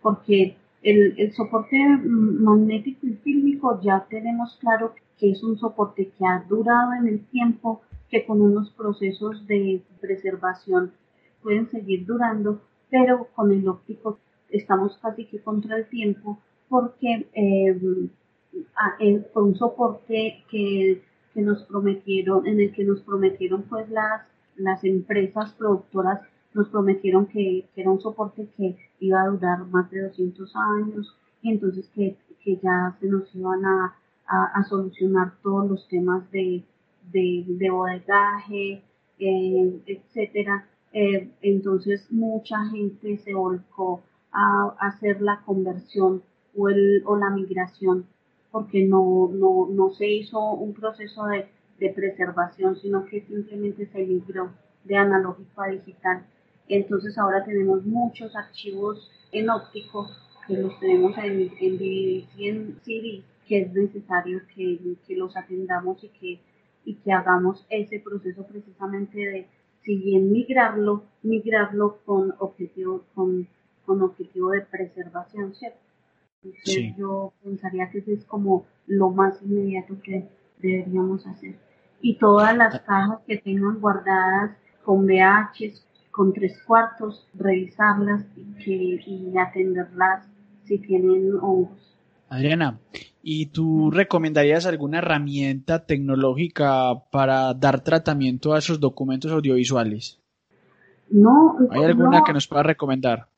[0.00, 6.24] porque el, el, soporte magnético y fílmico ya tenemos claro que es un soporte que
[6.24, 10.92] ha durado en el tiempo, que con unos procesos de preservación
[11.42, 14.18] pueden seguir durando, pero con el óptico
[14.50, 17.78] estamos casi que contra el tiempo porque eh,
[19.32, 21.02] fue un soporte que,
[21.34, 24.22] que nos prometieron, en el que nos prometieron pues las
[24.58, 26.20] las empresas productoras
[26.54, 31.52] nos prometieron que, era un soporte que iba a durar más de 200 años y
[31.52, 32.16] entonces que,
[32.62, 33.94] ya se nos iban a,
[34.68, 36.64] solucionar todos los temas de,
[37.12, 38.82] de, bodegaje,
[39.18, 40.66] eh, etcétera.
[40.92, 46.22] Eh, entonces mucha gente se volcó a, hacer la conversión
[46.56, 48.06] o, el, o la migración
[48.50, 54.04] porque no, no, no se hizo un proceso de de preservación, sino que simplemente se
[54.04, 54.50] migró
[54.84, 56.26] de analógico a digital.
[56.68, 60.08] Entonces ahora tenemos muchos archivos en óptico
[60.46, 65.36] que los tenemos en, en DVD y en CD, que es necesario que, que, los
[65.36, 66.40] atendamos y que,
[66.84, 69.46] y que hagamos ese proceso precisamente de,
[69.84, 73.46] si bien migrarlo, migrarlo con objetivo, con,
[73.84, 75.78] con objetivo de preservación, ¿cierto?
[76.42, 80.28] Entonces yo pensaría que ese es como lo más inmediato que
[80.60, 81.56] deberíamos hacer
[82.00, 85.74] y todas las cajas que tengan guardadas con VH,
[86.10, 90.26] con tres cuartos, revisarlas y, que, y atenderlas
[90.64, 91.96] si tienen hongos.
[92.30, 92.78] Adriana,
[93.22, 100.20] ¿y tú recomendarías alguna herramienta tecnológica para dar tratamiento a esos documentos audiovisuales?
[101.10, 101.56] No.
[101.70, 103.28] ¿Hay alguna que nos pueda recomendar?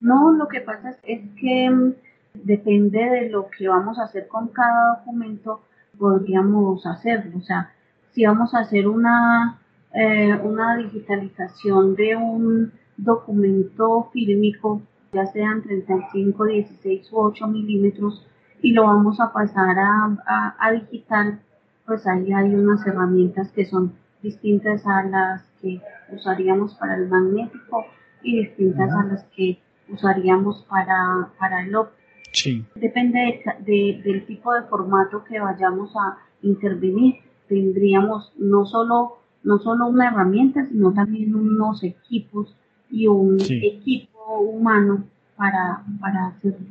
[0.00, 1.94] No, lo que pasa es, que mm,
[2.34, 5.62] depende de lo que vamos a hacer con cada documento,
[5.96, 7.38] podríamos hacerlo.
[7.38, 7.72] O sea,
[8.12, 9.58] si vamos a hacer una,
[9.94, 14.82] eh, una digitalización de un documento fílmico,
[15.12, 18.26] ya sean 35, 16 u 8 milímetros,
[18.60, 21.40] y lo vamos a pasar a, a digital,
[21.84, 23.92] pues ahí hay unas herramientas que son
[24.22, 27.84] distintas a las que usaríamos para el magnético
[28.22, 29.58] y distintas a las que
[29.88, 32.02] usaríamos para, para el óptico.
[32.32, 32.64] Sí.
[32.76, 37.16] Depende de, del tipo de formato que vayamos a intervenir.
[37.52, 42.54] Tendríamos no solo, no solo una herramienta, sino también unos equipos
[42.90, 45.04] y un equipo humano
[45.36, 46.66] para, para hacerlo.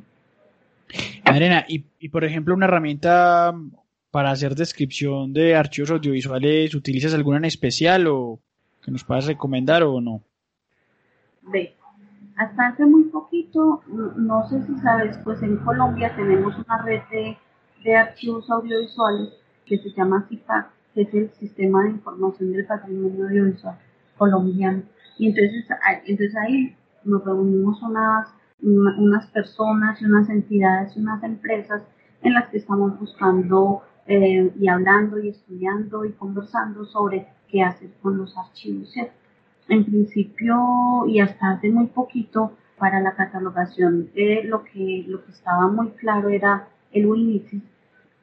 [1.23, 3.53] Arena, y, y por ejemplo, una herramienta
[4.09, 8.39] para hacer descripción de archivos audiovisuales, ¿utilizas alguna en especial o
[8.83, 10.23] que nos puedas recomendar o no?
[11.43, 11.75] Ve,
[12.37, 13.83] hasta hace muy poquito,
[14.17, 19.29] no sé si sabes, pues en Colombia tenemos una red de, archivos audiovisuales
[19.71, 23.77] que se llama CIPAC, que es el Sistema de Información del Patrimonio Audiovisual
[24.17, 24.83] Colombiano.
[25.17, 25.65] Y entonces,
[26.05, 28.27] entonces ahí nos reunimos unas,
[28.61, 31.83] unas personas unas entidades y unas empresas
[32.21, 37.89] en las que estamos buscando eh, y hablando y estudiando y conversando sobre qué hacer
[38.01, 38.93] con los archivos,
[39.69, 45.31] En principio y hasta hace muy poquito para la catalogación eh, lo que lo que
[45.31, 47.63] estaba muy claro era el WinITIS,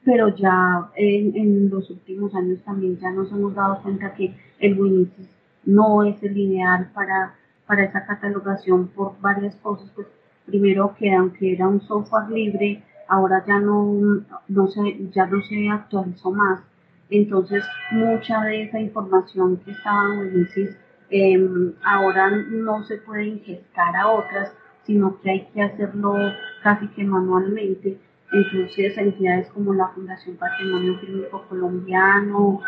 [0.03, 5.29] pero ya en, los últimos años también ya nos hemos dado cuenta que el WinITIS
[5.65, 7.35] no es el ideal para,
[7.67, 9.89] para esa catalogación por varias cosas.
[9.95, 10.07] Pues
[10.45, 15.69] primero que aunque era un software libre, ahora ya no, no se, ya no se
[15.69, 16.61] actualizó más.
[17.09, 20.77] Entonces, mucha de esa información que estaba en Unisys
[21.09, 26.15] em, ahora no se puede ingestar a otras, sino que hay que hacerlo
[26.61, 27.97] casi que manualmente.
[28.31, 32.61] Entonces, entidades como la Fundación Patrimonio Fílmico Colombiano,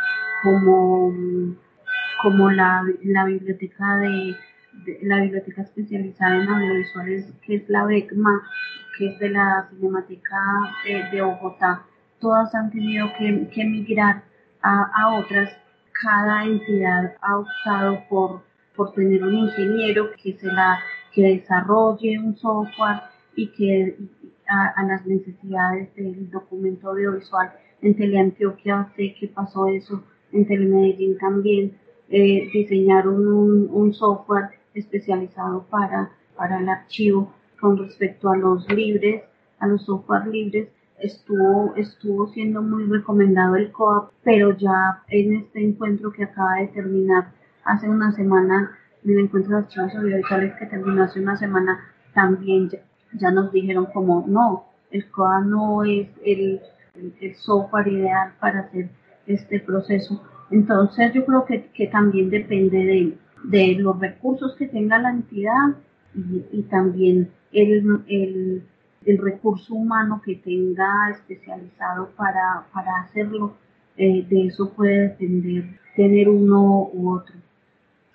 [0.44, 1.14] como,
[2.24, 4.36] como la, la Biblioteca de
[5.02, 8.42] la biblioteca especializada en audiovisuales, que es la BECMA,
[8.98, 10.42] que es de la Cinemateca
[11.12, 11.84] de, Bogotá,
[12.20, 14.24] todas han tenido que, que migrar
[14.62, 15.52] a, otras.
[16.02, 18.42] Cada entidad ha optado por,
[18.76, 20.80] por tener un ingeniero que, se la,
[21.12, 23.02] que desarrolle un software
[23.36, 23.98] y que
[24.52, 27.52] a, las necesidades del documento audiovisual.
[27.82, 31.78] En Teleantioquia sé que pasó eso, en Telemedellín también
[32.10, 39.24] eh, diseñaron un, un software especializado para, para el archivo con respecto a los libres,
[39.60, 45.64] a los software libres, estuvo, estuvo siendo muy recomendado el COAP, pero ya en este
[45.64, 47.32] encuentro que acaba de terminar
[47.64, 51.80] hace una semana, el encuentro de archivos audiovisuales que terminó hace una semana,
[52.14, 52.70] también
[53.14, 56.62] ya, nos dijeron como no, el COA no es el,
[56.96, 58.90] el, software ideal para hacer
[59.26, 60.22] este proceso.
[60.50, 65.76] Entonces yo creo que, que también depende de, de los recursos que tenga la entidad
[66.14, 68.64] y, también el, el,
[69.06, 73.56] el, recurso humano que tenga especializado para, para hacerlo.
[73.98, 77.36] Eh, de eso puede depender tener uno u otro.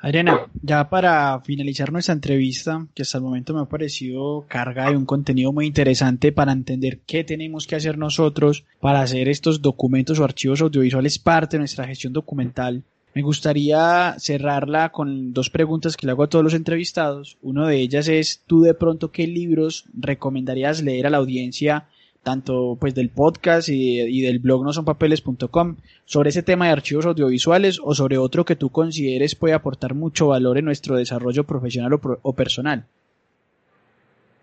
[0.07, 4.97] Adriana, ya para finalizar nuestra entrevista, que hasta el momento me ha parecido carga de
[4.97, 10.21] un contenido muy interesante para entender qué tenemos que hacer nosotros para hacer estos documentos
[10.21, 12.85] o archivos audiovisuales parte de nuestra gestión documental,
[13.17, 17.37] me gustaría cerrarla con dos preguntas que le hago a todos los entrevistados.
[17.43, 21.89] Una de ellas es, ¿tú de pronto qué libros recomendarías leer a la audiencia,
[22.27, 27.07] tanto pues del podcast y, del blog no son papeles.com, sobre ese tema de archivos
[27.07, 32.01] audiovisuales o sobre otro que tú consideres puede aportar mucho valor en nuestro desarrollo profesional
[32.23, 32.85] o, personal?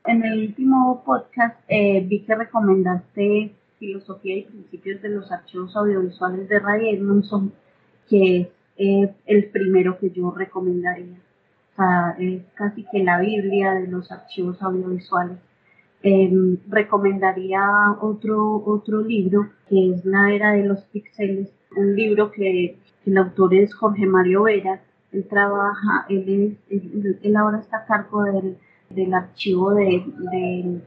[0.05, 6.47] En el último podcast eh, vi que recomendaste Filosofía y Principios de los Archivos Audiovisuales
[6.47, 7.51] de Ray Edmondson,
[8.09, 11.17] que es el primero que yo recomendaría.
[11.73, 15.37] O sea, es casi que la Biblia de los archivos audiovisuales.
[16.03, 17.61] Em, recomendaría
[18.01, 23.53] otro, otro libro que es La Era de los Pixeles, un libro que, el autor
[23.53, 24.81] es Jorge Mario Vera.
[25.11, 30.81] Él trabaja, él, él, ahora está a cargo del, archivo de, de,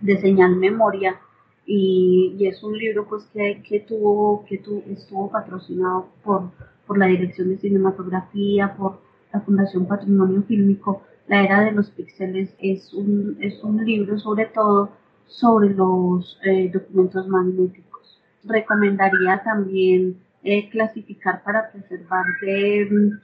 [0.00, 1.20] de señal memoria
[1.66, 6.50] y, y, es un libro pues que, que tuvo que tu, estuvo patrocinado por
[6.86, 8.98] por la Dirección de Cinematografía, por
[9.32, 11.02] la Fundación Patrimonio Fílmico.
[11.26, 14.90] La Era de los Píxeles es un, es un libro sobre todo
[15.26, 18.20] sobre los eh, documentos magnéticos.
[18.44, 23.20] Recomendaría también eh, clasificar para preservar de mm,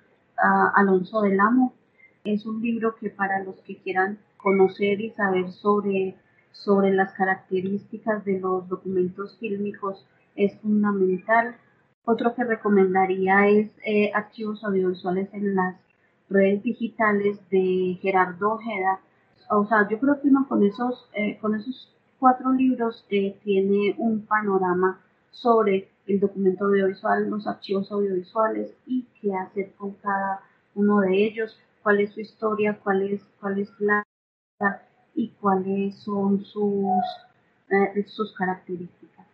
[0.76, 1.74] Alonso del Amo.
[2.24, 6.16] Es un libro que para los que quieran conocer y saber sobre,
[6.52, 11.56] sobre las características de los documentos fílmicos es fundamental.
[12.06, 15.76] Otro que recomendaría es eh, Archivos Audiovisuales en las
[16.30, 19.00] redes digitales de Gerardo Ojeda.
[19.50, 23.94] O sea, yo creo que uno con esos, eh, con esos cuatro libros eh, tiene
[23.98, 25.00] un panorama
[25.30, 30.40] sobre el documento audiovisual, los archivos audiovisuales y qué hacer con cada
[30.74, 34.04] uno de ellos, cuál es su historia, cuál es, cuál es la
[35.14, 37.04] y cuáles son sus,
[37.70, 39.26] eh, sus características.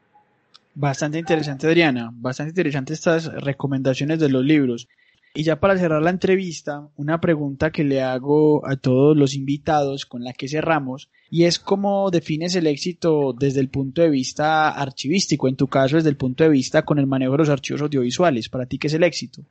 [0.75, 2.11] Bastante interesante, Adriana.
[2.13, 4.89] Bastante interesante estas recomendaciones de los libros.
[5.37, 10.07] Y ya para cerrar la entrevista, una pregunta que le hago a todos los invitados
[10.07, 14.71] con la que cerramos, y es cómo defines el éxito desde el punto de vista
[14.71, 17.83] archivístico, en tu caso desde el punto de vista con el manejo de los archivos
[17.83, 18.49] audiovisuales.
[18.49, 19.43] ¿Para ti qué es el éxito?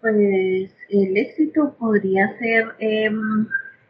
[0.00, 3.48] Pues el éxito podría ser em,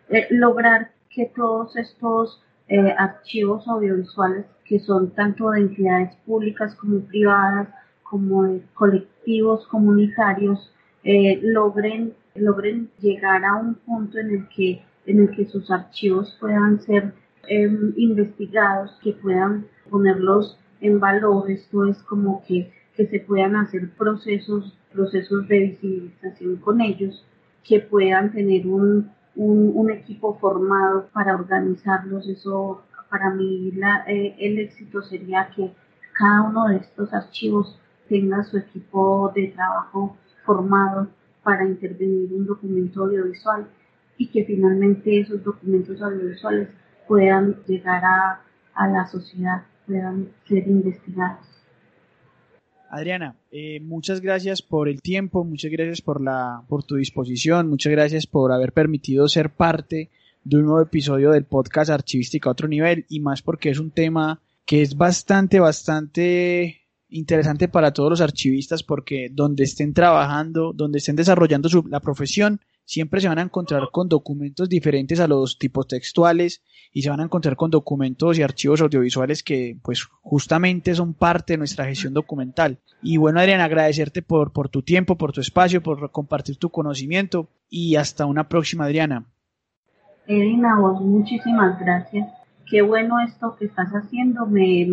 [0.09, 7.01] eh, lograr que todos estos eh, archivos audiovisuales que son tanto de entidades públicas como
[7.01, 7.69] privadas,
[8.11, 10.73] como de colectivos comunitarios
[11.05, 16.37] eh, logren, logren llegar a un punto en el que, en el que sus archivos
[16.41, 17.15] puedan ser
[17.47, 21.49] em, investigados, que puedan ponerlos en valor.
[21.51, 27.25] Esto es como que, que se puedan hacer procesos, procesos de visibilización con ellos,
[27.65, 32.29] que puedan tener un, un, equipo formado para organizarlos.
[32.29, 33.73] Eso para mí
[34.09, 35.73] eh, el éxito sería que
[36.13, 37.79] cada uno de estos archivos
[38.11, 41.09] tenga su equipo de trabajo formado
[41.45, 43.67] para intervenir un documento audiovisual
[44.19, 46.69] y que finalmente esos documentos audiovisuales
[47.07, 48.43] puedan llegar a,
[48.75, 51.47] a la sociedad, puedan ser investigados.
[52.91, 57.93] Adriana, eh, muchas gracias por el tiempo, muchas gracias por la, por tu disposición, muchas
[57.93, 60.11] gracias por haber permitido ser parte
[60.43, 63.93] de un nuevo episodio del podcast Archivística a otro nivel y más porque es un
[63.93, 66.81] tema que es bastante, bastante
[67.11, 72.61] interesante para todos los archivistas porque donde estén trabajando, donde estén desarrollando su, la profesión,
[72.85, 77.21] siempre se van a encontrar con documentos diferentes a los tipos textuales y se van
[77.21, 82.15] a encontrar con documentos y archivos audiovisuales que pues justamente son parte de nuestra gestión
[82.15, 82.79] documental.
[83.01, 87.49] Y bueno, Adrián, agradecerte por, por tu tiempo, por tu espacio, por compartir tu conocimiento
[87.69, 89.25] y hasta una próxima, Adriana.
[90.27, 92.29] Edina, vos muchísimas gracias.
[92.69, 94.47] Qué bueno esto que estás haciendo.
[94.47, 94.87] Me,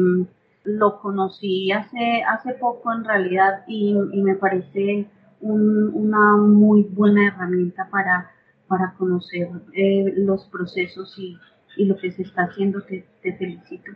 [0.67, 5.07] lo conocí hace, hace poco en realidad y, me parece
[5.39, 8.31] una muy buena herramienta para,
[8.67, 11.37] para conocer eh, los procesos y,
[11.77, 12.81] y, lo que se está haciendo.
[12.81, 13.91] Te, te felicito.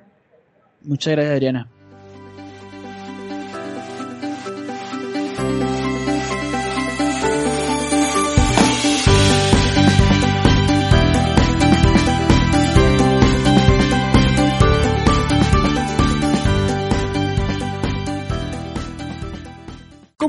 [0.84, 1.68] Muchas gracias, Adriana.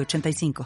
[0.00, 0.54] 85